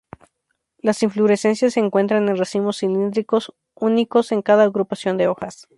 Las 0.79 1.03
inflorescencias 1.03 1.73
se 1.75 1.79
encuentran 1.79 2.27
en 2.27 2.35
racimos 2.35 2.79
cilíndricos, 2.79 3.53
únicos 3.75 4.31
en 4.31 4.41
cada 4.41 4.63
agrupación 4.63 5.15
de 5.19 5.27
hojas. 5.27 5.67